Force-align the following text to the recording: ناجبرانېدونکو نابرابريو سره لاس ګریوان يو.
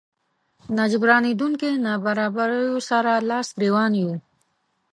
ناجبرانېدونکو 0.77 1.69
نابرابريو 1.85 2.77
سره 2.89 3.13
لاس 3.29 3.47
ګریوان 3.59 3.93
يو. 4.01 4.13